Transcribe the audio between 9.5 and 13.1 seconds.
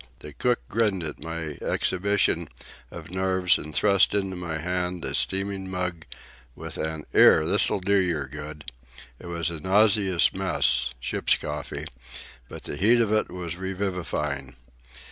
a nauseous mess,—ship's coffee,—but the heat